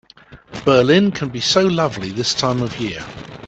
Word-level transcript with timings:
Berlin 0.65 1.11
can 1.11 1.29
be 1.29 1.39
so 1.39 1.61
lovely 1.63 2.09
this 2.09 2.33
time 2.33 2.63
of 2.63 2.75
year. 2.79 3.05